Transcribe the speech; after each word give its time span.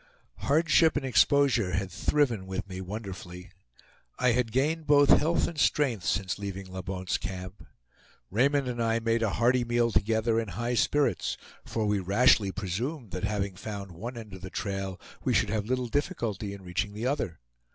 Hardship 0.37 0.97
and 0.97 1.05
exposure 1.05 1.73
had 1.73 1.91
thriven 1.91 2.47
with 2.47 2.67
me 2.67 2.81
wonderfully. 2.81 3.51
I 4.17 4.31
had 4.31 4.51
gained 4.51 4.87
both 4.87 5.09
health 5.09 5.47
and 5.47 5.59
strength 5.59 6.05
since 6.05 6.39
leaving 6.39 6.65
La 6.65 6.81
Bonte's 6.81 7.19
Camp. 7.19 7.63
Raymond 8.31 8.67
and 8.67 8.81
I 8.81 8.97
made 8.97 9.21
a 9.21 9.29
hearty 9.33 9.63
meal 9.63 9.91
together 9.91 10.39
in 10.39 10.47
high 10.47 10.73
spirits, 10.73 11.37
for 11.65 11.85
we 11.85 11.99
rashly 11.99 12.51
presumed 12.51 13.11
that 13.11 13.25
having 13.25 13.55
found 13.55 13.91
one 13.91 14.17
end 14.17 14.33
of 14.33 14.41
the 14.41 14.49
trail 14.49 14.99
we 15.23 15.35
should 15.35 15.51
have 15.51 15.67
little 15.67 15.87
difficulty 15.87 16.51
in 16.55 16.63
reaching 16.63 16.93
the 16.93 17.05
other. 17.05 17.39